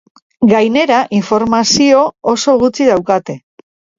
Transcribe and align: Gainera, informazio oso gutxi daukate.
Gainera, 0.51 1.01
informazio 1.17 2.01
oso 2.33 2.57
gutxi 2.65 2.89
daukate. 2.95 3.37